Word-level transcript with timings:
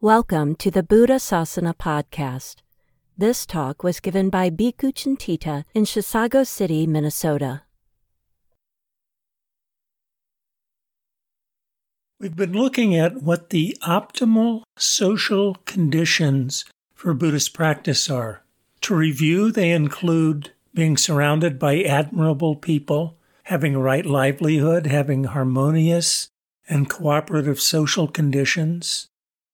Welcome 0.00 0.56
to 0.56 0.70
the 0.72 0.82
Buddha 0.82 1.20
Sasana 1.20 1.76
podcast. 1.76 2.56
This 3.16 3.46
talk 3.46 3.84
was 3.84 4.00
given 4.00 4.30
by 4.30 4.50
Bhikkhu 4.50 4.92
Cintita 4.94 5.64
in 5.74 5.84
Chisago 5.84 6.44
City, 6.44 6.88
Minnesota. 6.88 7.62
We've 12.20 12.34
been 12.34 12.52
looking 12.52 12.96
at 12.96 13.22
what 13.22 13.50
the 13.50 13.78
optimal 13.80 14.64
social 14.76 15.54
conditions 15.66 16.64
for 16.92 17.14
Buddhist 17.14 17.54
practice 17.54 18.10
are. 18.10 18.42
To 18.80 18.96
review, 18.96 19.52
they 19.52 19.70
include 19.70 20.50
being 20.74 20.96
surrounded 20.96 21.60
by 21.60 21.80
admirable 21.82 22.56
people, 22.56 23.16
having 23.44 23.76
a 23.76 23.80
right 23.80 24.04
livelihood, 24.04 24.86
having 24.86 25.24
harmonious 25.24 26.28
and 26.68 26.90
cooperative 26.90 27.60
social 27.60 28.08
conditions, 28.08 29.06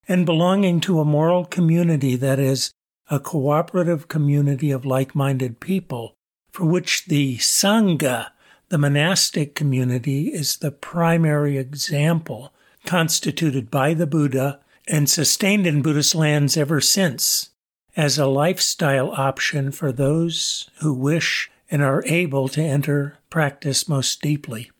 and 0.09 0.25
belonging 0.25 0.81
to 0.81 1.01
a 1.01 1.05
moral 1.05 1.45
community 1.45 2.17
that 2.17 2.39
is 2.39 2.71
a 3.11 3.21
cooperative 3.21 4.09
community 4.09 4.71
of 4.71 4.87
like 4.87 5.15
minded 5.15 5.61
people, 5.61 6.15
for 6.51 6.65
which 6.65 7.05
the 7.09 7.37
Sangha, 7.37 8.31
the 8.71 8.79
monastic 8.79 9.55
community, 9.55 10.29
is 10.29 10.57
the 10.57 10.71
primary 10.71 11.59
example 11.59 12.54
constituted 12.85 13.71
by 13.71 13.95
the 13.95 14.07
Buddha 14.07 14.61
and 14.87 15.09
sustained 15.09 15.67
in 15.67 15.83
Buddhist 15.83 16.15
lands 16.15 16.57
ever 16.57 16.81
since 16.81 17.51
as 17.97 18.19
a 18.19 18.27
lifestyle 18.27 19.11
option 19.13 19.71
for 19.71 19.93
those 19.93 20.69
who 20.81 20.93
wish 20.93 21.51
and 21.71 21.83
are 21.83 22.05
able 22.07 22.49
to 22.49 22.63
enter 22.63 23.19
practice 23.31 23.89
most 23.89 24.21
deeply. 24.21 24.71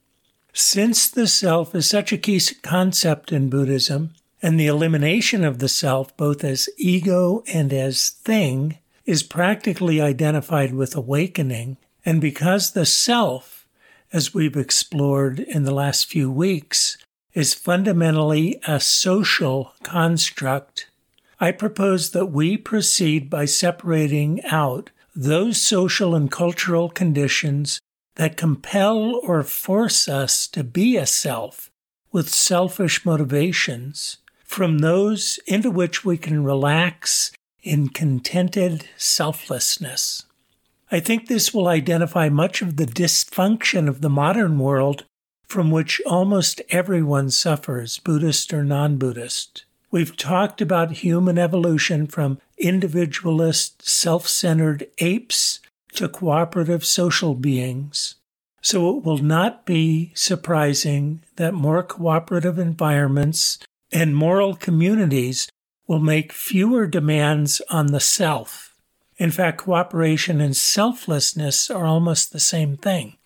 Since 0.53 1.09
the 1.09 1.27
self 1.27 1.75
is 1.75 1.89
such 1.89 2.13
a 2.13 2.17
key 2.17 2.39
concept 2.61 3.31
in 3.31 3.49
Buddhism, 3.49 4.13
and 4.41 4.59
the 4.59 4.67
elimination 4.67 5.43
of 5.43 5.57
the 5.59 5.67
self, 5.67 6.15
both 6.17 6.43
as 6.43 6.69
ego 6.77 7.43
and 7.47 7.73
as 7.73 8.09
thing, 8.09 8.77
is 9.05 9.23
practically 9.23 9.99
identified 9.99 10.73
with 10.73 10.95
awakening. 10.95 11.77
And 12.05 12.21
because 12.21 12.71
the 12.71 12.85
self, 12.85 13.67
as 14.13 14.33
we've 14.33 14.55
explored 14.55 15.39
in 15.39 15.63
the 15.63 15.73
last 15.73 16.05
few 16.05 16.29
weeks, 16.29 16.97
is 17.35 17.53
fundamentally 17.53 18.59
a 18.65 18.79
social 18.79 19.73
construct, 19.83 20.89
I 21.39 21.51
propose 21.51 22.11
that 22.11 22.27
we 22.27 22.57
proceed 22.57 23.29
by 23.29 23.45
separating 23.45 24.43
out 24.45 24.89
those 25.13 25.61
social 25.61 26.15
and 26.15 26.31
cultural 26.31 26.89
conditions 26.89 27.79
that 28.15 28.37
compel 28.37 29.19
or 29.23 29.43
force 29.43 30.07
us 30.07 30.47
to 30.47 30.63
be 30.63 30.95
a 30.95 31.05
self 31.05 31.69
with 32.11 32.29
selfish 32.29 33.05
motivations 33.05 34.17
from 34.45 34.77
those 34.77 35.37
into 35.45 35.69
which 35.69 36.05
we 36.05 36.17
can 36.17 36.43
relax 36.43 37.31
in 37.61 37.89
contented 37.89 38.87
selflessness. 38.95 40.25
I 40.91 41.01
think 41.01 41.27
this 41.27 41.53
will 41.53 41.67
identify 41.67 42.29
much 42.29 42.61
of 42.61 42.77
the 42.77 42.85
dysfunction 42.85 43.89
of 43.89 43.99
the 43.99 44.09
modern 44.09 44.59
world 44.59 45.03
from 45.47 45.71
which 45.71 46.01
almost 46.05 46.61
everyone 46.69 47.29
suffers, 47.29 47.99
Buddhist 47.99 48.53
or 48.53 48.63
non 48.63 48.97
Buddhist. 48.97 49.65
We've 49.91 50.17
talked 50.17 50.61
about 50.61 51.03
human 51.03 51.37
evolution 51.37 52.07
from 52.07 52.39
individualist, 52.57 53.87
self 53.87 54.27
centered 54.27 54.87
apes 54.97 55.59
to 55.93 56.09
cooperative 56.09 56.85
social 56.85 57.35
beings. 57.35 58.15
So 58.61 58.97
it 58.97 59.03
will 59.03 59.19
not 59.19 59.65
be 59.65 60.11
surprising 60.15 61.21
that 61.35 61.53
more 61.53 61.83
cooperative 61.83 62.57
environments 62.57 63.59
and 63.91 64.15
moral 64.15 64.55
communities 64.55 65.47
will 65.87 65.99
make 65.99 66.33
fewer 66.33 66.87
demands 66.87 67.61
on 67.69 67.87
the 67.87 67.99
self. 67.99 68.75
In 69.17 69.31
fact, 69.31 69.59
cooperation 69.59 70.41
and 70.41 70.57
selflessness 70.57 71.69
are 71.69 71.85
almost 71.85 72.33
the 72.33 72.39
same 72.39 72.75
thing. 72.75 73.17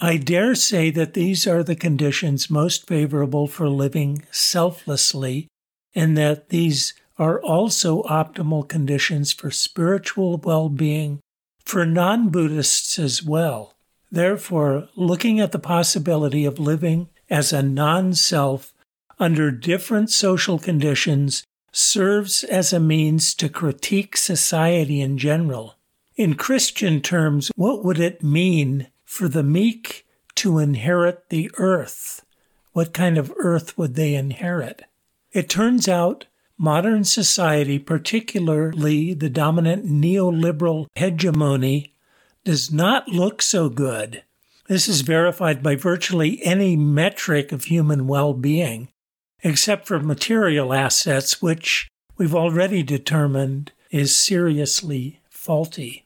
I 0.00 0.16
dare 0.16 0.54
say 0.54 0.90
that 0.90 1.14
these 1.14 1.46
are 1.46 1.62
the 1.62 1.76
conditions 1.76 2.50
most 2.50 2.86
favorable 2.86 3.46
for 3.46 3.68
living 3.68 4.24
selflessly, 4.30 5.48
and 5.94 6.16
that 6.18 6.48
these 6.48 6.94
are 7.18 7.40
also 7.40 8.02
optimal 8.02 8.68
conditions 8.68 9.32
for 9.32 9.50
spiritual 9.50 10.36
well 10.38 10.68
being 10.68 11.20
for 11.64 11.86
non 11.86 12.28
Buddhists 12.28 12.98
as 12.98 13.22
well. 13.22 13.74
Therefore, 14.10 14.88
looking 14.96 15.40
at 15.40 15.52
the 15.52 15.58
possibility 15.58 16.44
of 16.44 16.58
living 16.58 17.08
as 17.30 17.52
a 17.52 17.62
non 17.62 18.14
self 18.14 18.72
under 19.18 19.50
different 19.50 20.10
social 20.10 20.58
conditions 20.58 21.44
serves 21.72 22.44
as 22.44 22.72
a 22.72 22.80
means 22.80 23.34
to 23.34 23.48
critique 23.48 24.16
society 24.16 25.00
in 25.00 25.18
general. 25.18 25.76
In 26.16 26.34
Christian 26.34 27.00
terms, 27.00 27.50
what 27.56 27.84
would 27.84 27.98
it 27.98 28.22
mean 28.22 28.88
for 29.14 29.28
the 29.28 29.44
meek 29.44 30.04
to 30.34 30.58
inherit 30.58 31.28
the 31.28 31.48
earth? 31.56 32.24
What 32.72 32.92
kind 32.92 33.16
of 33.16 33.32
earth 33.38 33.78
would 33.78 33.94
they 33.94 34.16
inherit? 34.16 34.82
It 35.30 35.48
turns 35.48 35.86
out 35.86 36.26
modern 36.58 37.04
society, 37.04 37.78
particularly 37.78 39.14
the 39.14 39.30
dominant 39.30 39.86
neoliberal 39.86 40.88
hegemony, 40.96 41.92
does 42.44 42.72
not 42.72 43.06
look 43.06 43.40
so 43.40 43.68
good. 43.68 44.24
This 44.66 44.88
is 44.88 45.02
verified 45.02 45.62
by 45.62 45.76
virtually 45.76 46.44
any 46.44 46.74
metric 46.74 47.52
of 47.52 47.66
human 47.66 48.08
well 48.08 48.34
being 48.34 48.88
except 49.44 49.86
for 49.86 50.00
material 50.00 50.72
assets, 50.72 51.40
which 51.40 51.86
we've 52.16 52.34
already 52.34 52.82
determined 52.82 53.70
is 53.92 54.16
seriously 54.16 55.20
faulty. 55.30 56.03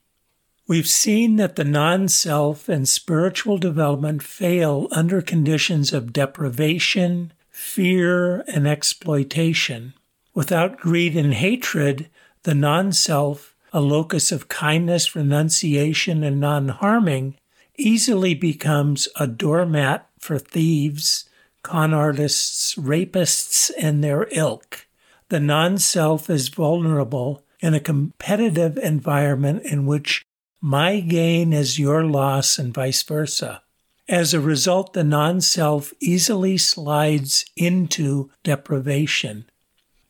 We've 0.69 0.87
seen 0.87 1.37
that 1.37 1.56
the 1.56 1.65
non 1.65 2.09
self 2.09 2.69
and 2.69 2.87
spiritual 2.87 3.56
development 3.56 4.23
fail 4.23 4.87
under 4.91 5.23
conditions 5.23 5.95
of 5.95 6.12
deprivation, 6.12 7.33
fear, 7.49 8.41
and 8.43 8.69
exploitation. 8.69 9.95
Without 10.34 10.77
greed 10.77 11.17
and 11.17 11.33
hatred, 11.33 12.11
the 12.43 12.55
non 12.55 12.93
self, 12.93 13.56
a 13.73 13.81
locus 13.81 14.31
of 14.31 14.49
kindness, 14.49 15.17
renunciation, 15.17 16.23
and 16.23 16.39
non 16.39 16.69
harming, 16.69 17.39
easily 17.79 18.35
becomes 18.35 19.09
a 19.17 19.27
doormat 19.27 20.06
for 20.19 20.39
thieves 20.39 21.31
con 21.62 21.95
artists, 21.95 22.75
rapists, 22.75 23.71
and 23.79 24.05
their 24.05 24.29
ilk. 24.33 24.87
The 25.31 25.41
non 25.41 25.79
self 25.79 26.29
is 26.29 26.49
vulnerable 26.49 27.43
in 27.61 27.73
a 27.73 27.81
competitive 27.81 28.77
environment 28.77 29.62
in 29.65 29.87
which 29.87 30.27
my 30.61 31.01
gain 31.01 31.53
is 31.53 31.79
your 31.79 32.05
loss 32.05 32.59
and 32.59 32.75
vice 32.75 33.03
versa. 33.03 33.63
As 34.09 34.33
a 34.33 34.41
result, 34.41 34.95
the 34.95 35.05
non 35.05 35.41
self 35.41 35.93
easily 36.01 36.57
slides 36.57 37.45
into 37.57 38.31
deprivation. 38.43 39.45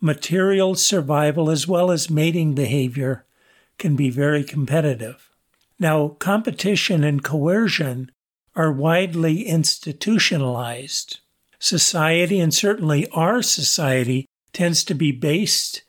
Material 0.00 0.74
survival 0.76 1.50
as 1.50 1.66
well 1.66 1.90
as 1.90 2.08
mating 2.08 2.54
behavior 2.54 3.24
can 3.78 3.96
be 3.96 4.10
very 4.10 4.44
competitive. 4.44 5.28
Now, 5.78 6.08
competition 6.18 7.04
and 7.04 7.22
coercion 7.22 8.10
are 8.54 8.72
widely 8.72 9.42
institutionalized 9.42 11.20
society, 11.58 12.40
and 12.40 12.54
certainly 12.54 13.08
our 13.10 13.42
society, 13.42 14.26
tends 14.52 14.82
to 14.84 14.94
be 14.94 15.12
based 15.12 15.82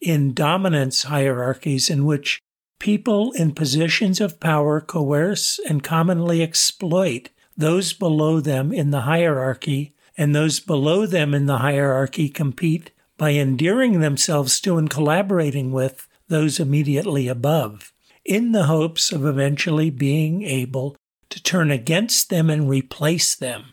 in 0.00 0.32
dominance 0.32 1.02
hierarchies 1.04 1.90
in 1.90 2.04
which 2.04 2.40
people 2.78 3.32
in 3.32 3.52
positions 3.52 4.20
of 4.20 4.40
power 4.40 4.80
coerce 4.80 5.58
and 5.68 5.82
commonly 5.82 6.42
exploit 6.42 7.30
those 7.56 7.92
below 7.92 8.40
them 8.40 8.72
in 8.72 8.90
the 8.90 9.02
hierarchy, 9.02 9.94
and 10.16 10.34
those 10.34 10.60
below 10.60 11.06
them 11.06 11.34
in 11.34 11.46
the 11.46 11.58
hierarchy 11.58 12.28
compete 12.28 12.90
by 13.16 13.30
endearing 13.30 13.98
themselves 13.98 14.60
to 14.60 14.78
and 14.78 14.88
collaborating 14.88 15.72
with 15.72 16.06
those 16.28 16.60
immediately 16.60 17.26
above, 17.26 17.92
in 18.24 18.52
the 18.52 18.64
hopes 18.64 19.10
of 19.10 19.26
eventually 19.26 19.90
being 19.90 20.42
able 20.42 20.96
to 21.30 21.42
turn 21.42 21.70
against 21.70 22.30
them 22.30 22.48
and 22.48 22.68
replace 22.68 23.34
them. 23.34 23.72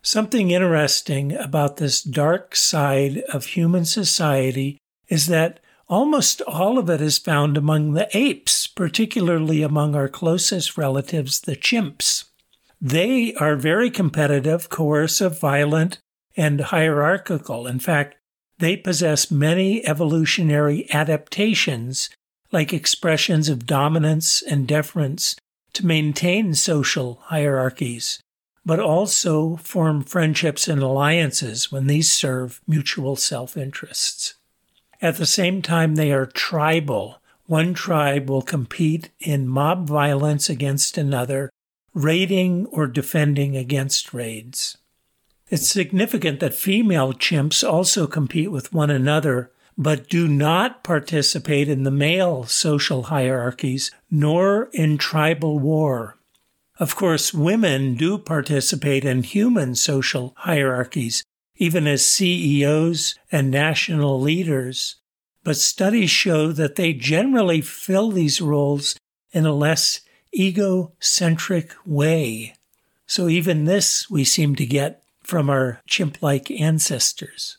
Something 0.00 0.52
interesting 0.52 1.34
about 1.34 1.76
this 1.76 2.02
dark 2.02 2.54
side 2.54 3.18
of 3.32 3.46
human 3.46 3.84
society 3.84 4.78
is 5.08 5.26
that 5.26 5.60
almost 5.88 6.40
all 6.42 6.78
of 6.78 6.88
it 6.90 7.00
is 7.00 7.18
found 7.18 7.56
among 7.56 7.92
the 7.92 8.08
apes, 8.16 8.66
particularly 8.66 9.62
among 9.62 9.94
our 9.94 10.08
closest 10.08 10.76
relatives, 10.76 11.40
the 11.40 11.56
chimps. 11.56 12.24
they 12.80 13.34
are 13.34 13.56
very 13.56 13.90
competitive, 13.90 14.68
coercive, 14.68 15.40
violent, 15.40 15.98
and 16.36 16.60
hierarchical. 16.60 17.66
In 17.66 17.80
fact, 17.80 18.14
they 18.58 18.76
possess 18.76 19.30
many 19.30 19.84
evolutionary 19.86 20.88
adaptations, 20.92 22.08
like 22.52 22.72
expressions 22.72 23.48
of 23.48 23.66
dominance 23.66 24.42
and 24.42 24.68
deference, 24.68 25.34
to 25.72 25.86
maintain 25.86 26.54
social 26.54 27.20
hierarchies, 27.24 28.20
but 28.64 28.78
also 28.80 29.56
form 29.56 30.02
friendships 30.02 30.68
and 30.68 30.82
alliances 30.82 31.72
when 31.72 31.88
these 31.88 32.10
serve 32.10 32.60
mutual 32.66 33.16
self 33.16 33.56
interests. 33.56 34.34
At 35.00 35.16
the 35.16 35.26
same 35.26 35.62
time, 35.62 35.94
they 35.94 36.12
are 36.12 36.26
tribal. 36.26 37.20
One 37.46 37.72
tribe 37.72 38.28
will 38.28 38.42
compete 38.42 39.10
in 39.20 39.48
mob 39.48 39.86
violence 39.88 40.50
against 40.50 40.98
another, 40.98 41.50
raiding 41.94 42.66
or 42.66 42.86
defending 42.86 43.56
against 43.56 44.12
raids. 44.12 44.76
It's 45.48 45.68
significant 45.68 46.40
that 46.40 46.54
female 46.54 47.14
chimps 47.14 47.66
also 47.66 48.06
compete 48.06 48.50
with 48.50 48.72
one 48.72 48.90
another, 48.90 49.50
but 49.78 50.08
do 50.08 50.26
not 50.28 50.82
participate 50.82 51.68
in 51.68 51.84
the 51.84 51.90
male 51.90 52.44
social 52.44 53.04
hierarchies 53.04 53.92
nor 54.10 54.68
in 54.72 54.98
tribal 54.98 55.58
war. 55.58 56.16
Of 56.78 56.96
course, 56.96 57.32
women 57.32 57.94
do 57.94 58.18
participate 58.18 59.04
in 59.04 59.22
human 59.22 59.74
social 59.74 60.34
hierarchies, 60.38 61.24
even 61.58 61.86
as 61.86 62.06
CEOs 62.06 63.16
and 63.30 63.50
national 63.50 64.20
leaders, 64.20 64.96
but 65.44 65.56
studies 65.56 66.10
show 66.10 66.52
that 66.52 66.76
they 66.76 66.92
generally 66.92 67.60
fill 67.60 68.10
these 68.10 68.40
roles 68.40 68.96
in 69.32 69.44
a 69.44 69.52
less 69.52 70.00
egocentric 70.34 71.72
way. 71.84 72.54
So 73.06 73.28
even 73.28 73.64
this 73.64 74.08
we 74.08 74.24
seem 74.24 74.54
to 74.56 74.66
get 74.66 75.02
from 75.22 75.50
our 75.50 75.82
chimp 75.86 76.22
like 76.22 76.50
ancestors. 76.50 77.58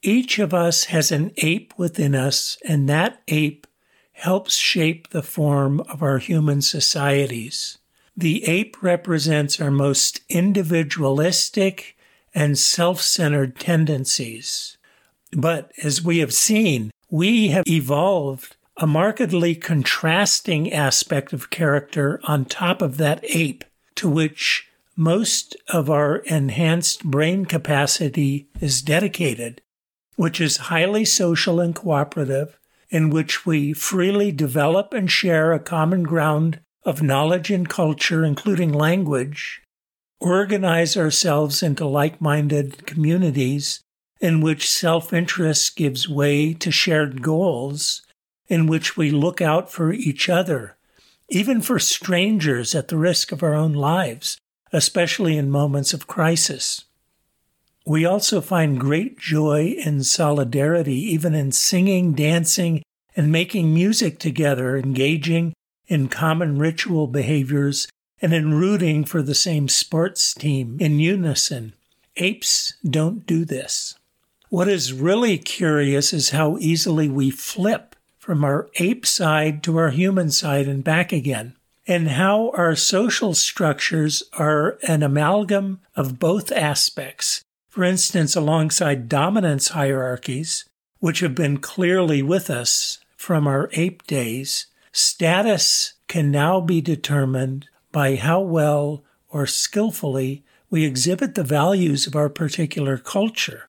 Each 0.00 0.38
of 0.38 0.54
us 0.54 0.84
has 0.84 1.10
an 1.10 1.32
ape 1.38 1.74
within 1.76 2.14
us, 2.14 2.56
and 2.64 2.88
that 2.88 3.20
ape 3.28 3.66
helps 4.12 4.56
shape 4.56 5.10
the 5.10 5.22
form 5.22 5.80
of 5.80 6.02
our 6.02 6.18
human 6.18 6.62
societies. 6.62 7.78
The 8.16 8.44
ape 8.44 8.82
represents 8.82 9.60
our 9.60 9.70
most 9.70 10.20
individualistic 10.28 11.96
and 12.38 12.56
self 12.56 13.00
centered 13.00 13.58
tendencies. 13.58 14.78
But 15.32 15.72
as 15.82 16.04
we 16.04 16.18
have 16.18 16.32
seen, 16.32 16.92
we 17.10 17.48
have 17.48 17.66
evolved 17.66 18.54
a 18.76 18.86
markedly 18.86 19.56
contrasting 19.56 20.72
aspect 20.72 21.32
of 21.32 21.50
character 21.50 22.20
on 22.22 22.44
top 22.44 22.80
of 22.80 22.96
that 22.98 23.24
ape 23.24 23.64
to 23.96 24.08
which 24.08 24.68
most 24.94 25.56
of 25.66 25.90
our 25.90 26.18
enhanced 26.18 27.02
brain 27.04 27.44
capacity 27.44 28.48
is 28.60 28.82
dedicated, 28.82 29.60
which 30.14 30.40
is 30.40 30.68
highly 30.68 31.04
social 31.04 31.58
and 31.58 31.74
cooperative, 31.74 32.56
in 32.88 33.10
which 33.10 33.46
we 33.46 33.72
freely 33.72 34.30
develop 34.30 34.94
and 34.94 35.10
share 35.10 35.52
a 35.52 35.58
common 35.58 36.04
ground 36.04 36.60
of 36.84 37.02
knowledge 37.02 37.50
and 37.50 37.68
culture, 37.68 38.24
including 38.24 38.72
language, 38.72 39.60
organize 40.20 40.96
ourselves 40.96 41.62
into 41.62 41.86
like 41.86 42.20
minded 42.20 42.86
communities 42.86 43.80
in 44.20 44.40
which 44.40 44.70
self 44.70 45.12
interest 45.12 45.76
gives 45.76 46.08
way 46.08 46.52
to 46.54 46.70
shared 46.70 47.22
goals, 47.22 48.02
in 48.48 48.66
which 48.66 48.96
we 48.96 49.10
look 49.10 49.40
out 49.40 49.70
for 49.70 49.92
each 49.92 50.28
other, 50.28 50.76
even 51.28 51.60
for 51.60 51.78
strangers 51.78 52.74
at 52.74 52.88
the 52.88 52.96
risk 52.96 53.30
of 53.30 53.42
our 53.42 53.54
own 53.54 53.72
lives, 53.72 54.38
especially 54.72 55.36
in 55.36 55.50
moments 55.50 55.92
of 55.92 56.06
crisis. 56.06 56.84
We 57.86 58.04
also 58.04 58.40
find 58.40 58.80
great 58.80 59.18
joy 59.18 59.76
in 59.82 60.02
solidarity, 60.02 60.96
even 61.12 61.34
in 61.34 61.52
singing, 61.52 62.12
dancing, 62.12 62.82
and 63.16 63.32
making 63.32 63.72
music 63.72 64.18
together, 64.18 64.76
engaging 64.76 65.54
in 65.86 66.08
common 66.08 66.58
ritual 66.58 67.06
behaviors, 67.06 67.88
and 68.20 68.32
in 68.32 68.54
rooting 68.54 69.04
for 69.04 69.22
the 69.22 69.34
same 69.34 69.68
sports 69.68 70.34
team 70.34 70.76
in 70.80 70.98
unison. 70.98 71.72
Apes 72.16 72.74
don't 72.84 73.26
do 73.26 73.44
this. 73.44 73.94
What 74.48 74.68
is 74.68 74.92
really 74.92 75.38
curious 75.38 76.12
is 76.12 76.30
how 76.30 76.56
easily 76.58 77.08
we 77.08 77.30
flip 77.30 77.94
from 78.18 78.44
our 78.44 78.68
ape 78.76 79.06
side 79.06 79.62
to 79.62 79.76
our 79.76 79.90
human 79.90 80.30
side 80.30 80.66
and 80.66 80.82
back 80.82 81.12
again 81.12 81.54
and 81.86 82.08
how 82.08 82.50
our 82.50 82.76
social 82.76 83.34
structures 83.34 84.22
are 84.34 84.78
an 84.86 85.02
amalgam 85.02 85.80
of 85.96 86.18
both 86.18 86.52
aspects. 86.52 87.42
For 87.70 87.82
instance, 87.82 88.36
alongside 88.36 89.08
dominance 89.08 89.68
hierarchies, 89.68 90.66
which 90.98 91.20
have 91.20 91.34
been 91.34 91.58
clearly 91.58 92.22
with 92.22 92.50
us 92.50 92.98
from 93.16 93.46
our 93.46 93.70
ape 93.72 94.06
days, 94.06 94.66
status 94.92 95.94
can 96.08 96.30
now 96.30 96.60
be 96.60 96.82
determined 96.82 97.68
by 97.98 98.14
how 98.14 98.38
well 98.40 99.02
or 99.28 99.44
skillfully 99.44 100.44
we 100.70 100.84
exhibit 100.84 101.34
the 101.34 101.42
values 101.42 102.06
of 102.06 102.14
our 102.14 102.28
particular 102.28 102.96
culture 102.96 103.66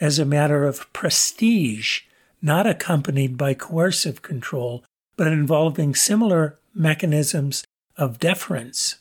as 0.00 0.20
a 0.20 0.24
matter 0.24 0.62
of 0.62 0.92
prestige, 0.92 2.02
not 2.40 2.64
accompanied 2.64 3.36
by 3.36 3.52
coercive 3.54 4.22
control, 4.22 4.84
but 5.16 5.26
involving 5.26 5.96
similar 5.96 6.60
mechanisms 6.72 7.64
of 7.96 8.20
deference. 8.20 8.98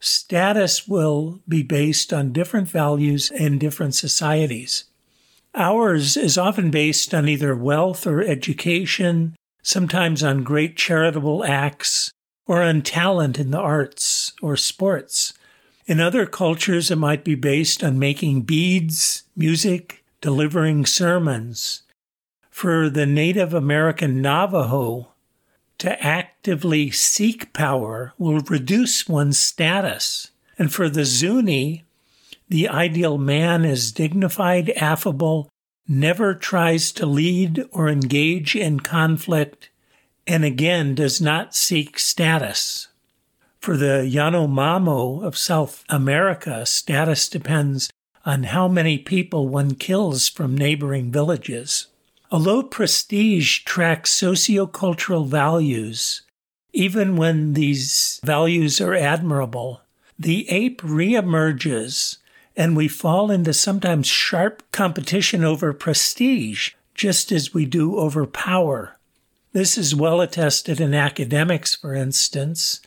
Status 0.00 0.88
will 0.88 1.38
be 1.48 1.62
based 1.62 2.12
on 2.12 2.32
different 2.32 2.68
values 2.68 3.30
in 3.30 3.56
different 3.56 3.94
societies. 3.94 4.82
Ours 5.54 6.16
is 6.16 6.36
often 6.36 6.72
based 6.72 7.14
on 7.14 7.28
either 7.28 7.54
wealth 7.54 8.04
or 8.04 8.20
education, 8.20 9.36
sometimes 9.62 10.24
on 10.24 10.42
great 10.42 10.76
charitable 10.76 11.44
acts, 11.44 12.10
or 12.46 12.62
on 12.62 12.82
talent 12.82 13.38
in 13.38 13.50
the 13.50 13.60
arts 13.60 14.32
or 14.42 14.56
sports. 14.56 15.32
In 15.86 16.00
other 16.00 16.26
cultures, 16.26 16.90
it 16.90 16.96
might 16.96 17.24
be 17.24 17.34
based 17.34 17.84
on 17.84 17.98
making 17.98 18.42
beads, 18.42 19.24
music, 19.36 20.04
delivering 20.20 20.86
sermons. 20.86 21.82
For 22.50 22.88
the 22.88 23.06
Native 23.06 23.52
American 23.52 24.22
Navajo, 24.22 25.08
to 25.78 26.02
actively 26.02 26.90
seek 26.90 27.52
power 27.52 28.14
will 28.16 28.40
reduce 28.40 29.08
one's 29.08 29.38
status. 29.38 30.30
And 30.56 30.72
for 30.72 30.88
the 30.88 31.04
Zuni, 31.04 31.84
the 32.48 32.68
ideal 32.68 33.18
man 33.18 33.64
is 33.64 33.92
dignified, 33.92 34.70
affable, 34.70 35.50
never 35.88 36.34
tries 36.34 36.92
to 36.92 37.06
lead 37.06 37.66
or 37.72 37.88
engage 37.88 38.54
in 38.54 38.80
conflict, 38.80 39.70
and 40.26 40.44
again 40.44 40.94
does 40.94 41.20
not 41.20 41.54
seek 41.54 41.98
status. 41.98 42.88
For 43.60 43.76
the 43.76 44.08
Yanomamo 44.10 45.24
of 45.24 45.38
South 45.38 45.84
America, 45.88 46.66
status 46.66 47.28
depends 47.28 47.90
on 48.26 48.44
how 48.44 48.68
many 48.68 48.98
people 48.98 49.48
one 49.48 49.74
kills 49.74 50.28
from 50.28 50.56
neighboring 50.56 51.10
villages. 51.10 51.86
A 52.30 52.38
low 52.38 52.62
prestige 52.62 53.60
tracks 53.60 54.12
sociocultural 54.12 55.26
values, 55.26 56.22
even 56.72 57.16
when 57.16 57.52
these 57.52 58.20
values 58.24 58.80
are 58.80 58.94
admirable, 58.94 59.82
the 60.18 60.48
ape 60.50 60.82
reemerges 60.82 62.18
and 62.56 62.76
we 62.76 62.88
fall 62.88 63.30
into 63.30 63.52
sometimes 63.52 64.06
sharp 64.06 64.62
competition 64.72 65.44
over 65.44 65.72
prestige, 65.72 66.72
just 66.94 67.32
as 67.32 67.52
we 67.52 67.66
do 67.66 67.96
over 67.96 68.26
power. 68.26 68.96
This 69.54 69.78
is 69.78 69.94
well 69.94 70.20
attested 70.20 70.80
in 70.80 70.94
academics, 70.94 71.76
for 71.76 71.94
instance, 71.94 72.80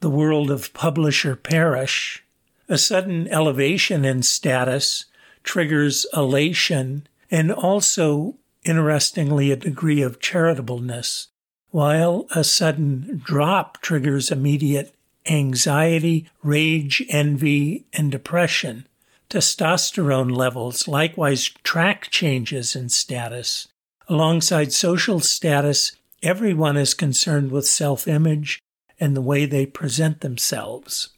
the 0.00 0.10
world 0.10 0.50
of 0.50 0.74
publish 0.74 1.24
or 1.24 1.36
perish. 1.36 2.24
A 2.68 2.78
sudden 2.78 3.28
elevation 3.28 4.04
in 4.04 4.24
status 4.24 5.04
triggers 5.44 6.06
elation 6.12 7.06
and 7.30 7.52
also 7.52 8.34
interestingly, 8.64 9.52
a 9.52 9.56
degree 9.56 10.02
of 10.02 10.18
charitableness, 10.18 11.28
while 11.70 12.26
a 12.34 12.42
sudden 12.42 13.22
drop 13.24 13.80
triggers 13.80 14.32
immediate 14.32 14.92
anxiety, 15.26 16.28
rage, 16.42 17.04
envy, 17.08 17.84
and 17.92 18.10
depression. 18.10 18.84
Testosterone 19.28 20.34
levels 20.34 20.88
likewise 20.88 21.44
track 21.62 22.10
changes 22.10 22.74
in 22.74 22.88
status. 22.88 23.68
Alongside 24.08 24.72
social 24.72 25.20
status, 25.20 25.92
everyone 26.22 26.76
is 26.76 26.94
concerned 26.94 27.50
with 27.50 27.66
self 27.66 28.06
image 28.06 28.60
and 28.98 29.16
the 29.16 29.22
way 29.22 29.46
they 29.46 29.66
present 29.66 30.20
themselves. 30.20 31.10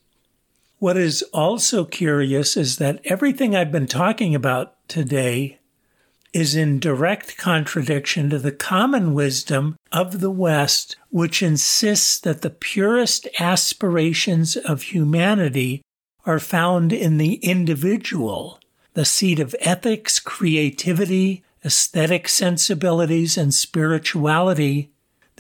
What 0.79 0.97
is 0.97 1.23
also 1.33 1.85
curious 1.85 2.57
is 2.57 2.79
that 2.79 3.01
everything 3.05 3.55
I've 3.55 3.73
been 3.73 3.87
talking 3.87 4.35
about 4.35 4.77
today 4.89 5.59
is 6.33 6.57
in 6.57 6.79
direct 6.79 7.37
contradiction 7.37 8.31
to 8.31 8.39
the 8.39 8.53
common 8.53 9.13
wisdom 9.13 9.77
of 9.91 10.21
the 10.21 10.31
West, 10.31 10.97
which 11.11 11.43
insists 11.43 12.19
that 12.21 12.41
the 12.41 12.51
purest 12.51 13.29
aspirations 13.39 14.57
of 14.57 14.83
humanity 14.83 15.83
are 16.25 16.39
found 16.39 16.93
in 16.93 17.19
the 17.19 17.35
individual, 17.35 18.59
the 18.95 19.05
seat 19.05 19.41
of 19.41 19.55
ethics, 19.61 20.19
creativity, 20.19 21.45
aesthetic 21.65 22.29
sensibilities, 22.29 23.37
and 23.37 23.53
spirituality 23.53 24.92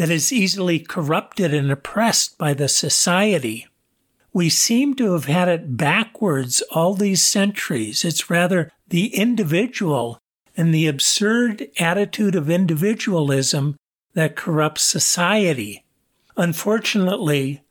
that 0.02 0.10
is 0.10 0.32
easily 0.32 0.80
corrupted 0.80 1.54
and 1.54 1.70
oppressed 1.70 2.36
by 2.36 2.52
the 2.52 2.66
society. 2.66 3.68
We 4.32 4.48
seem 4.48 4.96
to 4.96 5.12
have 5.12 5.26
had 5.26 5.48
it 5.48 5.76
backwards 5.76 6.60
all 6.72 6.94
these 6.94 7.22
centuries. 7.22 8.04
It's 8.04 8.28
rather 8.28 8.72
the 8.88 9.14
individual 9.14 10.18
and 10.56 10.74
the 10.74 10.88
absurd 10.88 11.68
attitude 11.78 12.34
of 12.34 12.50
individualism 12.50 13.76
that 14.14 14.34
corrupts 14.34 14.82
society. 14.82 15.84
Unfortunately, 16.36 17.62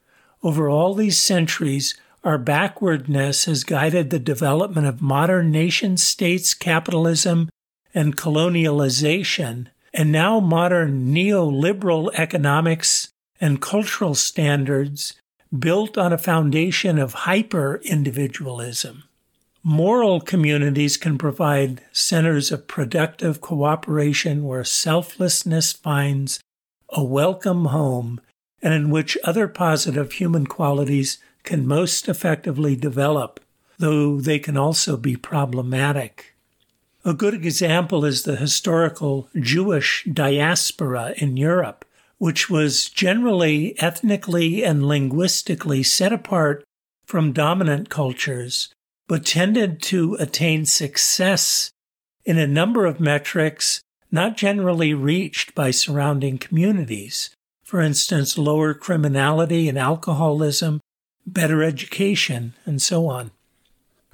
over 0.41 0.69
all 0.69 0.93
these 0.93 1.17
centuries, 1.17 1.99
our 2.23 2.37
backwardness 2.37 3.43
has 3.43 3.65
guided 3.65 4.09
the 4.09 4.19
development 4.19 4.87
of 4.87 5.01
modern 5.01 5.51
nation 5.51 5.97
states, 5.97 6.53
capitalism, 6.53 7.49
and 7.93 8.15
colonialization, 8.15 9.67
and 9.93 10.11
now 10.11 10.39
modern 10.39 11.13
neoliberal 11.13 12.11
economics 12.13 13.09
and 13.39 13.61
cultural 13.61 14.15
standards 14.15 15.13
built 15.57 15.97
on 15.97 16.13
a 16.13 16.17
foundation 16.17 16.97
of 16.97 17.13
hyper 17.13 17.81
individualism. 17.83 19.03
Moral 19.63 20.21
communities 20.21 20.97
can 20.97 21.17
provide 21.17 21.81
centers 21.91 22.51
of 22.51 22.67
productive 22.67 23.41
cooperation 23.41 24.43
where 24.43 24.63
selflessness 24.63 25.73
finds 25.73 26.39
a 26.89 27.03
welcome 27.03 27.65
home 27.65 28.19
and 28.61 28.73
in 28.73 28.89
which 28.89 29.17
other 29.23 29.47
positive 29.47 30.13
human 30.13 30.47
qualities 30.47 31.19
can 31.43 31.67
most 31.67 32.07
effectively 32.07 32.75
develop, 32.75 33.39
though 33.77 34.19
they 34.19 34.39
can 34.39 34.57
also 34.57 34.97
be 34.97 35.15
problematic. 35.15 36.30
A 37.03 37.15
good 37.15 37.33
example 37.33 38.05
is 38.05 38.23
the 38.23 38.35
historical 38.35 39.27
Jewish 39.39 40.05
diaspora 40.11 41.15
in 41.17 41.35
Europe, 41.35 41.83
which 42.19 42.47
was 42.47 42.89
generally 42.89 43.79
ethnically 43.79 44.63
and 44.63 44.85
linguistically 44.85 45.81
set 45.81 46.13
apart 46.13 46.63
from 47.03 47.33
dominant 47.33 47.89
cultures, 47.89 48.71
but 49.07 49.25
tended 49.25 49.81
to 49.81 50.15
attain 50.19 50.65
success 50.65 51.71
in 52.23 52.37
a 52.37 52.45
number 52.45 52.85
of 52.85 52.99
metrics 52.99 53.81
not 54.11 54.37
generally 54.37 54.93
reached 54.93 55.55
by 55.55 55.71
surrounding 55.71 56.37
communities. 56.37 57.31
For 57.63 57.81
instance, 57.81 58.37
lower 58.37 58.75
criminality 58.75 59.67
and 59.67 59.77
alcoholism, 59.77 60.81
better 61.25 61.63
education, 61.63 62.53
and 62.65 62.79
so 62.79 63.07
on. 63.07 63.31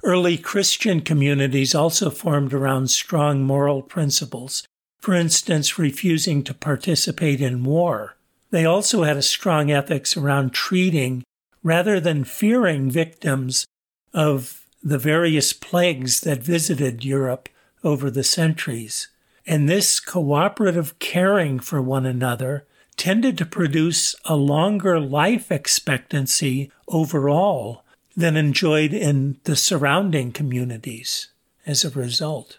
Early 0.04 0.38
Christian 0.38 1.00
communities 1.00 1.74
also 1.74 2.08
formed 2.10 2.54
around 2.54 2.88
strong 2.88 3.42
moral 3.42 3.82
principles, 3.82 4.66
for 5.00 5.14
instance, 5.14 5.78
refusing 5.78 6.44
to 6.44 6.54
participate 6.54 7.40
in 7.40 7.64
war. 7.64 8.16
They 8.50 8.64
also 8.64 9.02
had 9.02 9.16
a 9.16 9.22
strong 9.22 9.70
ethics 9.70 10.16
around 10.16 10.52
treating 10.52 11.24
rather 11.62 11.98
than 11.98 12.24
fearing 12.24 12.90
victims 12.90 13.66
of 14.14 14.64
the 14.82 14.98
various 14.98 15.52
plagues 15.52 16.20
that 16.20 16.42
visited 16.42 17.04
Europe 17.04 17.48
over 17.82 18.10
the 18.10 18.24
centuries. 18.24 19.08
And 19.46 19.68
this 19.68 19.98
cooperative 19.98 20.98
caring 20.98 21.58
for 21.58 21.82
one 21.82 22.06
another 22.06 22.66
tended 22.96 23.36
to 23.38 23.46
produce 23.46 24.14
a 24.24 24.36
longer 24.36 25.00
life 25.00 25.50
expectancy 25.50 26.70
overall 26.86 27.84
than 28.18 28.36
enjoyed 28.36 28.92
in 28.92 29.38
the 29.44 29.54
surrounding 29.54 30.32
communities 30.32 31.28
as 31.64 31.84
a 31.84 31.90
result. 31.90 32.58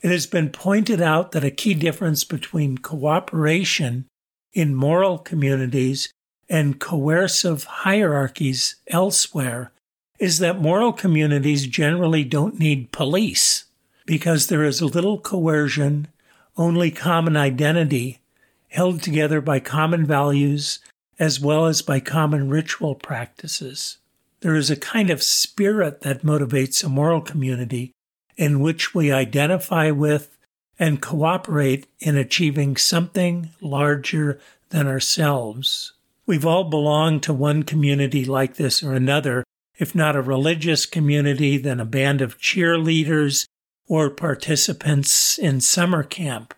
It 0.00 0.10
has 0.10 0.26
been 0.26 0.50
pointed 0.50 1.00
out 1.00 1.30
that 1.30 1.44
a 1.44 1.50
key 1.52 1.74
difference 1.74 2.24
between 2.24 2.78
cooperation 2.78 4.06
in 4.52 4.74
moral 4.74 5.18
communities 5.18 6.12
and 6.48 6.80
coercive 6.80 7.62
hierarchies 7.64 8.74
elsewhere 8.88 9.70
is 10.18 10.40
that 10.40 10.60
moral 10.60 10.92
communities 10.92 11.68
generally 11.68 12.24
don't 12.24 12.58
need 12.58 12.90
police 12.90 13.66
because 14.06 14.48
there 14.48 14.64
is 14.64 14.82
little 14.82 15.20
coercion, 15.20 16.08
only 16.56 16.90
common 16.90 17.36
identity 17.36 18.18
held 18.70 19.02
together 19.02 19.40
by 19.40 19.60
common 19.60 20.04
values 20.04 20.80
as 21.16 21.38
well 21.38 21.66
as 21.66 21.80
by 21.80 22.00
common 22.00 22.48
ritual 22.50 22.96
practices. 22.96 23.98
There 24.40 24.54
is 24.54 24.70
a 24.70 24.76
kind 24.76 25.10
of 25.10 25.22
spirit 25.22 26.02
that 26.02 26.22
motivates 26.22 26.84
a 26.84 26.88
moral 26.88 27.20
community 27.20 27.92
in 28.36 28.60
which 28.60 28.94
we 28.94 29.10
identify 29.10 29.90
with 29.90 30.36
and 30.78 31.00
cooperate 31.00 31.86
in 31.98 32.16
achieving 32.16 32.76
something 32.76 33.50
larger 33.60 34.38
than 34.70 34.86
ourselves. 34.86 35.92
We've 36.26 36.44
all 36.44 36.64
belonged 36.64 37.22
to 37.24 37.32
one 37.32 37.62
community 37.62 38.24
like 38.24 38.56
this 38.56 38.82
or 38.82 38.92
another, 38.92 39.44
if 39.78 39.94
not 39.94 40.16
a 40.16 40.22
religious 40.22 40.84
community, 40.84 41.56
then 41.56 41.80
a 41.80 41.84
band 41.84 42.20
of 42.20 42.38
cheerleaders 42.38 43.46
or 43.88 44.10
participants 44.10 45.38
in 45.38 45.60
summer 45.60 46.02
camp. 46.02 46.52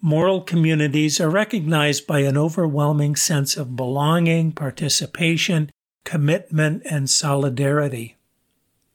Moral 0.00 0.40
communities 0.40 1.20
are 1.20 1.30
recognized 1.30 2.06
by 2.06 2.20
an 2.20 2.36
overwhelming 2.36 3.16
sense 3.16 3.56
of 3.56 3.76
belonging, 3.76 4.52
participation, 4.52 5.70
commitment, 6.08 6.82
and 6.86 7.10
solidarity. 7.10 8.16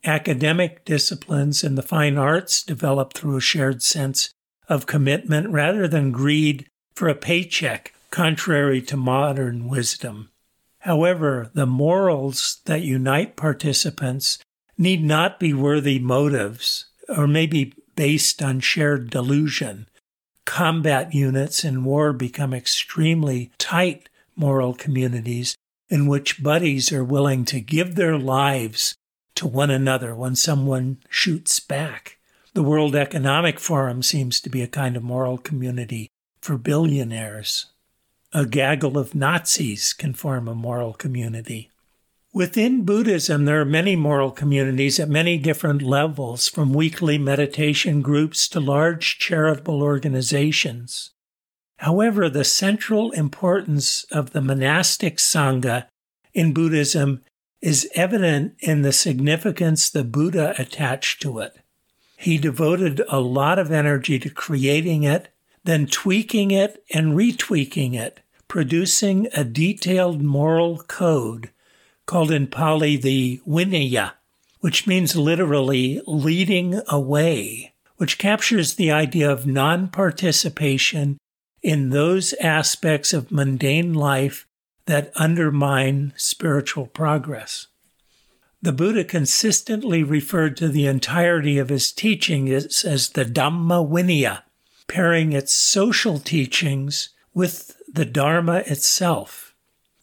Academic 0.03 0.83
disciplines 0.83 1.63
and 1.63 1.77
the 1.77 1.83
fine 1.83 2.17
arts 2.17 2.63
develop 2.63 3.13
through 3.13 3.37
a 3.37 3.49
shared 3.51 3.83
sense 3.83 4.33
of 4.67 4.87
commitment 4.87 5.47
rather 5.49 5.87
than 5.87 6.11
greed 6.11 6.67
for 6.95 7.07
a 7.07 7.13
paycheck, 7.13 7.93
contrary 8.09 8.81
to 8.81 8.97
modern 8.97 9.69
wisdom. 9.69 10.31
However, 10.79 11.51
the 11.53 11.67
morals 11.67 12.61
that 12.65 12.81
unite 12.81 13.35
participants 13.35 14.39
need 14.75 15.03
not 15.03 15.39
be 15.39 15.53
worthy 15.53 15.99
motives 15.99 16.85
or 17.15 17.27
may 17.27 17.45
be 17.45 17.75
based 17.95 18.41
on 18.41 18.59
shared 18.59 19.11
delusion. 19.11 19.85
Combat 20.45 21.13
units 21.13 21.63
in 21.63 21.83
war 21.83 22.11
become 22.11 22.55
extremely 22.55 23.51
tight 23.59 24.09
moral 24.35 24.73
communities 24.73 25.55
in 25.93 26.07
which 26.07 26.41
buddies 26.41 26.91
are 26.91 27.03
willing 27.03 27.45
to 27.45 27.59
give 27.59 27.93
their 27.93 28.17
lives 28.17 28.95
to 29.35 29.45
one 29.45 29.69
another 29.69 30.15
when 30.15 30.35
someone 30.35 30.97
shoots 31.07 31.59
back. 31.59 32.17
The 32.55 32.63
World 32.63 32.95
Economic 32.95 33.59
Forum 33.59 34.01
seems 34.01 34.41
to 34.41 34.49
be 34.49 34.63
a 34.63 34.67
kind 34.67 34.97
of 34.97 35.03
moral 35.03 35.37
community 35.37 36.09
for 36.41 36.57
billionaires. 36.57 37.67
A 38.33 38.47
gaggle 38.47 38.97
of 38.97 39.13
Nazis 39.13 39.93
can 39.93 40.15
form 40.15 40.47
a 40.47 40.55
moral 40.55 40.93
community. 40.93 41.69
Within 42.33 42.85
Buddhism, 42.85 43.45
there 43.45 43.61
are 43.61 43.65
many 43.79 43.95
moral 43.95 44.31
communities 44.31 44.99
at 44.99 45.09
many 45.09 45.37
different 45.37 45.83
levels, 45.83 46.47
from 46.47 46.73
weekly 46.73 47.19
meditation 47.19 48.01
groups 48.01 48.47
to 48.47 48.59
large 48.59 49.19
charitable 49.19 49.83
organizations. 49.83 51.11
However, 51.83 52.29
the 52.29 52.45
central 52.45 53.11
importance 53.11 54.05
of 54.05 54.31
the 54.31 54.39
monastic 54.39 55.17
Sangha 55.17 55.87
in 56.33 56.53
Buddhism 56.53 57.21
is 57.61 57.89
evident 57.93 58.55
in 58.59 58.83
the 58.83 58.93
significance 58.93 59.89
the 59.89 60.05
Buddha 60.05 60.55
attached 60.57 61.21
to 61.23 61.39
it. 61.39 61.57
He 62.15 62.37
devoted 62.37 63.01
a 63.09 63.19
lot 63.19 63.59
of 63.59 63.69
energy 63.69 64.17
to 64.19 64.29
creating 64.29 65.03
it, 65.03 65.27
then 65.65 65.85
tweaking 65.85 66.51
it 66.51 66.81
and 66.93 67.17
retweaking 67.17 67.95
it, 67.95 68.21
producing 68.47 69.27
a 69.35 69.43
detailed 69.43 70.21
moral 70.21 70.77
code 70.87 71.49
called 72.05 72.31
in 72.31 72.47
Pali 72.47 72.95
the 72.95 73.41
Vinaya, 73.45 74.13
which 74.61 74.87
means 74.87 75.17
literally 75.17 76.01
leading 76.07 76.79
away, 76.87 77.73
which 77.97 78.17
captures 78.17 78.75
the 78.75 78.89
idea 78.89 79.29
of 79.29 79.45
non 79.45 79.89
participation 79.89 81.17
in 81.63 81.89
those 81.89 82.33
aspects 82.41 83.13
of 83.13 83.31
mundane 83.31 83.93
life 83.93 84.45
that 84.85 85.11
undermine 85.15 86.13
spiritual 86.17 86.85
progress. 86.85 87.67
The 88.61 88.73
Buddha 88.73 89.03
consistently 89.03 90.03
referred 90.03 90.55
to 90.57 90.69
the 90.69 90.85
entirety 90.85 91.57
of 91.57 91.69
his 91.69 91.91
teaching 91.91 92.49
as, 92.49 92.83
as 92.83 93.09
the 93.09 93.25
Dhamma 93.25 93.89
Vinaya, 93.89 94.43
pairing 94.87 95.33
its 95.33 95.53
social 95.53 96.19
teachings 96.19 97.09
with 97.33 97.75
the 97.91 98.05
Dharma 98.05 98.63
itself. 98.65 99.55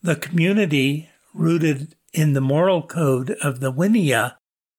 The 0.02 0.16
community, 0.16 1.08
rooted 1.34 1.94
in 2.12 2.32
the 2.32 2.40
moral 2.40 2.82
code 2.82 3.30
of 3.42 3.60
the 3.60 3.72
Vinaya, 3.72 4.34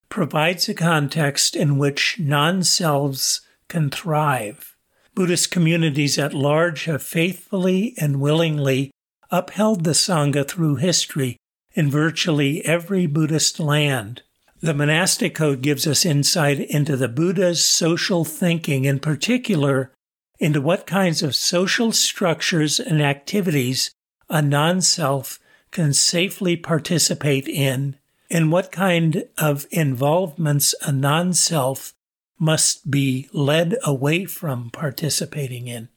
provides 0.09 0.67
a 0.67 0.73
context 0.73 1.55
in 1.55 1.77
which 1.77 2.17
non 2.19 2.63
selves 2.63 3.41
can 3.67 3.89
thrive. 3.89 4.71
Buddhist 5.13 5.51
communities 5.51 6.18
at 6.18 6.34
large 6.34 6.86
have 6.86 7.03
faithfully 7.03 7.94
and 7.98 8.22
willingly 8.22 8.91
upheld 9.30 9.84
the 9.84 9.91
Sangha 9.91 10.48
through 10.48 10.75
history 10.75 11.38
in 11.74 11.89
virtually 11.89 12.65
every 12.65 13.06
Buddhist 13.06 13.60
land. 13.60 14.24
The 14.62 14.74
monastic 14.74 15.34
code 15.36 15.62
gives 15.62 15.88
us 15.88 16.06
insight 16.06 16.60
into 16.60 16.96
the 16.96 17.08
Buddha's 17.08 17.63
social 17.65 18.24
thinking, 18.24 18.86
in 18.86 19.00
particular, 19.00 19.91
into 20.39 20.62
what 20.62 20.86
kinds 20.86 21.24
of 21.24 21.36
social 21.36 21.91
structures 21.91 22.80
and 22.80 23.01
activities 23.01 23.91
a 24.30 24.41
non 24.41 24.82
self 24.82 25.39
can 25.72 25.94
safely 25.94 26.56
participate 26.56 27.48
in, 27.48 27.98
and 28.30 28.51
what 28.51 28.72
kind 28.72 29.24
of 29.38 29.65
involvements 29.72 30.75
a 30.82 30.91
non 30.91 31.34
self 31.34 31.94
must 32.41 32.89
be 32.89 33.29
led 33.31 33.77
away 33.83 34.25
from 34.25 34.71
participating 34.71 35.67
in. 35.67 35.88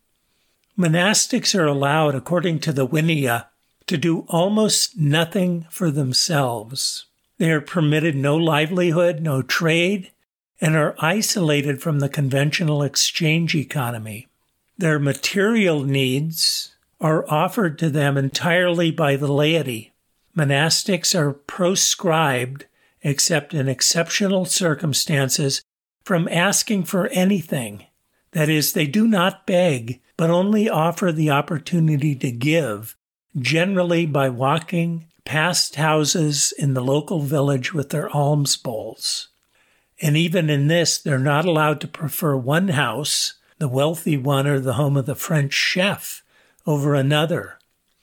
Monastics 0.79 1.59
are 1.59 1.65
allowed, 1.65 2.15
according 2.15 2.59
to 2.59 2.71
the 2.71 2.87
Vinaya, 2.87 3.47
to 3.87 3.97
do 3.97 4.27
almost 4.29 4.99
nothing 4.99 5.67
for 5.71 5.91
themselves. 5.91 7.07
They 7.39 7.51
are 7.51 7.63
permitted 7.63 8.15
no 8.15 8.37
livelihood, 8.37 9.21
no 9.21 9.41
trade, 9.41 10.13
and 10.61 10.77
are 10.77 10.95
isolated 10.99 11.81
from 11.81 12.01
the 12.01 12.11
conventional 12.11 12.83
exchange 12.83 13.55
economy. 13.55 14.29
Their 14.77 14.99
material 14.99 15.83
needs 15.83 16.75
are 17.01 17.25
offered 17.31 17.79
to 17.79 17.89
them 17.89 18.19
entirely 18.19 18.91
by 18.91 19.17
the 19.17 19.33
laity. 19.33 19.95
Monastics 20.37 21.19
are 21.19 21.33
proscribed, 21.33 22.67
except 23.03 23.55
in 23.55 23.67
exceptional 23.67 24.45
circumstances, 24.45 25.63
from 26.05 26.29
asking 26.29 26.85
for 26.85 27.09
anything. 27.09 27.87
That 28.33 28.49
is, 28.49 28.73
they 28.73 28.87
do 28.87 29.07
not 29.07 29.47
beg, 29.47 30.01
but 30.17 30.31
only 30.31 30.69
offer 30.69 31.13
the 31.13 31.31
opportunity 31.31 32.15
to 32.17 32.31
give, 32.31 32.97
generally 33.39 34.07
by 34.07 34.29
walking 34.29 35.07
past 35.25 35.77
houses 35.77 36.53
in 36.59 36.75
the 36.75 36.85
local 36.85 37.21
village 37.21 37.73
with 37.73 37.91
their 37.91 38.15
alms 38.15 38.57
bowls. 38.57 39.29
And 40.03 40.17
even 40.17 40.51
in 40.51 40.67
this, 40.67 40.99
they're 40.99 41.19
not 41.19 41.45
allowed 41.45 41.81
to 41.81 41.89
prefer 41.89 42.37
one 42.37 42.69
house, 42.69 43.35
the 43.59 43.69
wealthy 43.69 44.17
one 44.17 44.47
or 44.47 44.61
the 44.61 44.75
home 44.75 44.97
of 44.97 45.07
the 45.07 45.15
French 45.15 45.55
chef, 45.55 46.23
over 46.67 46.95
another. 46.95 47.59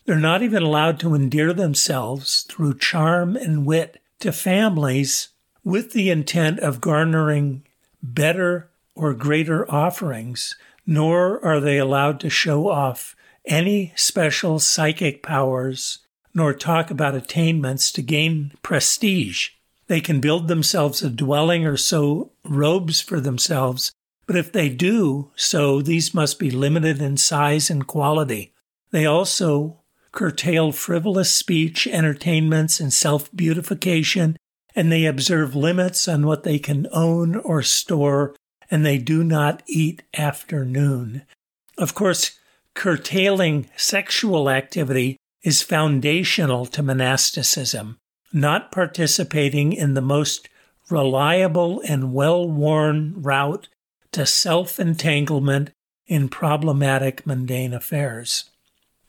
They're 0.05 0.15
not 0.15 0.41
even 0.41 0.63
allowed 0.63 0.99
to 1.01 1.13
endear 1.13 1.53
themselves 1.53 2.43
through 2.49 2.79
charm 2.79 3.35
and 3.35 3.65
wit 3.65 4.01
to 4.19 4.31
families 4.31 5.29
with 5.63 5.91
the 5.91 6.09
intent 6.09 6.59
of 6.59 6.81
garnering 6.81 7.63
better 8.01 8.69
or 8.95 9.13
greater 9.13 9.69
offerings, 9.71 10.55
nor 10.85 11.43
are 11.45 11.59
they 11.59 11.77
allowed 11.77 12.19
to 12.19 12.29
show 12.29 12.67
off 12.67 13.15
any 13.45 13.93
special 13.95 14.59
psychic 14.59 15.23
powers 15.23 15.99
nor 16.33 16.53
talk 16.53 16.89
about 16.89 17.15
attainments 17.15 17.91
to 17.91 18.01
gain 18.01 18.53
prestige. 18.61 19.49
They 19.87 20.01
can 20.01 20.21
build 20.21 20.47
themselves 20.47 21.01
a 21.01 21.09
dwelling 21.09 21.65
or 21.65 21.75
sew 21.77 22.31
robes 22.45 23.01
for 23.01 23.19
themselves, 23.19 23.91
but 24.25 24.37
if 24.37 24.51
they 24.51 24.69
do 24.69 25.31
so, 25.35 25.81
these 25.81 26.13
must 26.13 26.39
be 26.39 26.49
limited 26.49 27.01
in 27.01 27.17
size 27.17 27.69
and 27.69 27.85
quality. 27.85 28.53
They 28.91 29.05
also 29.05 29.79
curtail 30.11 30.71
frivolous 30.71 31.33
speech, 31.33 31.87
entertainments, 31.87 32.79
and 32.79 32.93
self 32.93 33.29
beautification, 33.35 34.37
and 34.75 34.91
they 34.91 35.05
observe 35.05 35.55
limits 35.55 36.07
on 36.07 36.25
what 36.25 36.43
they 36.43 36.59
can 36.59 36.87
own 36.91 37.35
or 37.35 37.61
store, 37.61 38.35
and 38.69 38.85
they 38.85 38.97
do 38.97 39.23
not 39.23 39.63
eat 39.67 40.03
after 40.13 40.63
noon. 40.63 41.23
Of 41.77 41.93
course, 41.93 42.39
curtailing 42.73 43.69
sexual 43.75 44.49
activity 44.49 45.17
is 45.43 45.61
foundational 45.61 46.65
to 46.67 46.83
monasticism. 46.83 47.97
Not 48.31 48.71
participating 48.71 49.73
in 49.73 49.93
the 49.93 50.01
most 50.01 50.47
reliable 50.89 51.81
and 51.87 52.13
well 52.13 52.47
worn 52.49 53.21
route 53.21 53.67
to 54.11 54.25
self 54.25 54.79
entanglement 54.79 55.71
in 56.05 56.29
problematic 56.29 57.25
mundane 57.25 57.73
affairs. 57.73 58.50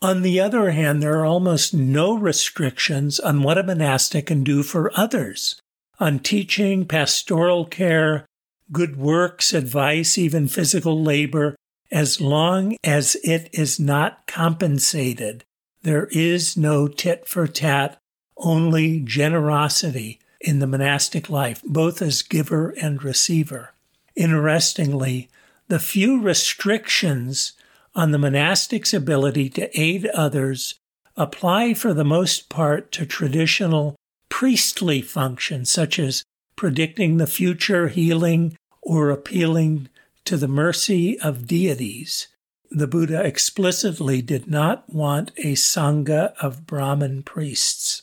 On 0.03 0.23
the 0.23 0.41
other 0.41 0.73
hand, 0.73 1.03
there 1.03 1.19
are 1.21 1.25
almost 1.25 1.73
no 1.73 2.15
restrictions 2.15 3.19
on 3.19 3.43
what 3.43 3.57
a 3.57 3.63
monastic 3.63 4.27
can 4.27 4.45
do 4.45 4.63
for 4.63 4.91
others, 4.99 5.61
on 5.99 6.19
teaching, 6.19 6.85
pastoral 6.85 7.65
care, 7.65 8.27
good 8.71 8.97
works, 8.97 9.55
advice, 9.55 10.19
even 10.19 10.49
physical 10.49 11.03
labor, 11.03 11.57
as 11.91 12.21
long 12.21 12.77
as 12.85 13.17
it 13.23 13.49
is 13.53 13.79
not 13.79 14.27
compensated 14.27 15.45
there 15.83 16.07
is 16.13 16.57
no 16.57 16.87
tit 16.89 17.27
for 17.27 17.47
tat, 17.47 17.99
only 18.37 19.01
generosity 19.01 20.21
in 20.41 20.59
the 20.59 20.67
monastic 20.67 21.29
life, 21.29 21.61
both 21.65 22.01
as 22.01 22.23
giver 22.23 22.71
and 22.71 23.03
receiver. 23.03 23.73
Interestingly, 24.15 25.29
the 25.69 25.79
few 25.79 26.21
restrictions 26.21 27.53
on 27.95 28.11
the 28.11 28.19
monastic's 28.19 28.95
ability 28.95 29.49
to 29.51 29.81
aid 29.81 30.07
others 30.07 30.75
apply 31.17 31.75
for 31.75 31.93
the 31.93 32.05
most 32.05 32.49
part 32.49 32.91
to 32.93 33.05
traditional 33.05 33.97
priestly 34.29 35.03
functions 35.03 35.71
such 35.71 35.99
as 35.99 36.25
predicting 36.57 37.17
the 37.17 37.27
future, 37.27 37.89
healing, 37.89 38.57
or 38.81 39.11
appealing 39.11 39.89
to 40.25 40.37
the 40.37 40.49
mercy 40.49 41.19
of 41.21 41.47
deities 41.47 42.29
the 42.75 42.87
Buddha 42.87 43.23
explicitly 43.23 44.23
did 44.23 44.47
not 44.47 44.89
want 44.89 45.31
a 45.37 45.53
Sangha 45.53 46.33
of 46.41 46.67
Brahmin 46.67 47.23
priests. 47.23 48.03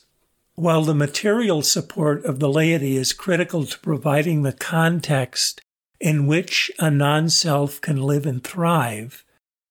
While 0.54 0.82
the 0.82 0.94
material 0.94 1.62
support 1.62 2.24
of 2.24 2.38
the 2.38 2.48
laity 2.48 2.96
is 2.96 3.12
critical 3.12 3.66
to 3.66 3.78
providing 3.80 4.42
the 4.42 4.52
context 4.52 5.60
in 6.00 6.26
which 6.26 6.70
a 6.78 6.90
non 6.90 7.30
self 7.30 7.80
can 7.80 8.00
live 8.00 8.26
and 8.26 8.44
thrive, 8.44 9.24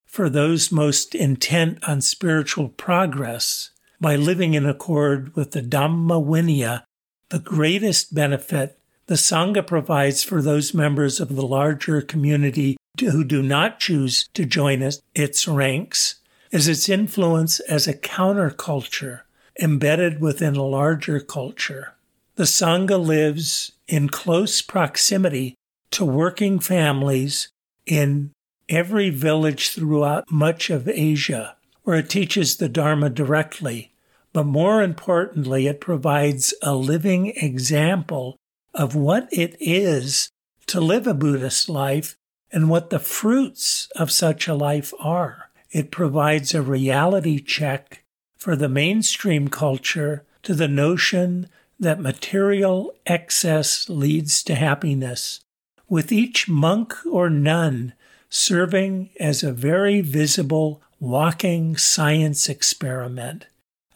for 0.10 0.28
those 0.28 0.72
most 0.72 1.13
intent 1.13 1.78
on 1.88 2.02
spiritual 2.02 2.69
progress, 2.69 3.69
by 4.02 4.15
living 4.15 4.56
in 4.56 4.65
accord 4.65 5.36
with 5.36 5.52
the 5.52 5.62
Dhamma 5.62 6.26
Vinaya, 6.26 6.84
the 7.30 7.39
greatest 7.39 8.15
benefit 8.15 8.80
the 9.06 9.15
Sangha 9.15 9.65
provides 9.65 10.24
for 10.24 10.41
those 10.41 10.74
members 10.74 11.19
of 11.19 11.36
the 11.36 11.45
larger 11.45 12.02
community 12.02 12.76
who 13.00 13.24
do 13.24 13.43
not 13.43 13.80
choose 13.80 14.28
to 14.34 14.45
join 14.45 14.82
its 15.15 15.48
ranks 15.48 16.15
is 16.52 16.67
its 16.67 16.89
influence 16.89 17.60
as 17.62 17.88
a 17.88 17.93
counterculture 17.93 19.22
embedded 19.62 20.19
within 20.19 20.56
a 20.56 20.63
larger 20.63 21.19
culture. 21.19 21.93
The 22.36 22.45
Sangha 22.45 23.04
lives 23.04 23.74
in 23.88 24.10
close 24.10 24.62
proximity 24.62 25.56
to 25.91 26.06
working 26.06 26.60
families 26.60 27.50
in 27.86 28.32
every 28.69 29.10
village 29.10 29.69
throughout 29.69 30.32
much 30.32 30.69
of 30.69 30.88
Asia, 30.88 31.55
where 31.84 31.97
it 31.97 32.10
teaches 32.10 32.58
the 32.58 32.69
Dharma 32.69 33.10
directly. 33.10 33.91
But 34.32 34.45
more 34.45 34.84
importantly, 34.84 35.67
it 35.67 35.82
provides 35.82 36.53
a 36.62 36.75
living 36.75 37.34
example 37.36 38.38
of 38.73 38.95
what 38.95 39.27
it 39.32 39.58
is 39.60 40.29
to 40.67 40.79
live 40.79 41.08
a 41.08 41.13
Buddhist 41.13 41.67
life 41.67 42.15
and 42.51 42.69
what 42.69 42.89
the 42.89 42.99
fruits 42.99 43.89
of 43.95 44.12
such 44.12 44.47
a 44.47 44.53
life 44.53 44.93
are. 44.99 45.49
It 45.71 45.91
provides 45.91 46.53
a 46.53 46.62
reality 46.62 47.39
check 47.39 48.03
for 48.38 48.55
the 48.55 48.69
mainstream 48.69 49.47
culture 49.47 50.23
to 50.43 50.53
the 50.53 50.67
notion 50.67 51.49
that 51.79 51.99
material 51.99 52.93
excess 53.05 53.89
leads 53.89 54.43
to 54.43 54.55
happiness, 54.55 55.41
with 55.88 56.12
each 56.12 56.47
monk 56.47 56.95
or 57.05 57.29
nun 57.29 57.93
serving 58.29 59.09
as 59.19 59.43
a 59.43 59.51
very 59.51 60.01
visible 60.01 60.81
walking 60.99 61.77
science 61.77 62.49
experiment, 62.49 63.47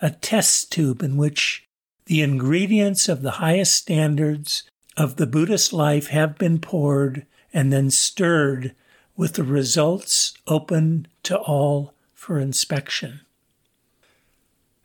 a 0.02 0.10
test 0.10 0.72
tube 0.72 1.04
in 1.04 1.18
which 1.18 1.68
the 2.06 2.22
ingredients 2.22 3.08
of 3.08 3.22
the 3.22 3.32
highest 3.32 3.74
standards 3.76 4.64
of 4.98 5.16
the 5.16 5.28
Buddhist 5.28 5.74
life 5.74 6.08
have 6.08 6.38
been 6.38 6.60
poured 6.60 7.26
and 7.54 7.72
then 7.72 7.90
stirred 7.90 8.76
with 9.16 9.34
the 9.34 9.44
results 9.44 10.34
open 10.48 11.08
to 11.24 11.38
all 11.38 11.94
for 12.14 12.40
inspection. 12.40 13.22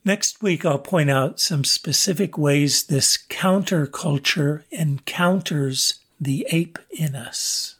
Next 0.04 0.42
week, 0.42 0.64
I'll 0.64 0.78
point 0.78 1.10
out 1.10 1.40
some 1.40 1.64
specific 1.64 2.38
ways 2.38 2.84
this 2.84 3.18
counterculture 3.28 4.62
encounters 4.70 6.00
the 6.20 6.46
ape 6.50 6.78
in 6.90 7.14
us. 7.14 7.77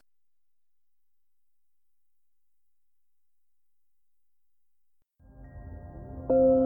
You. 6.29 6.58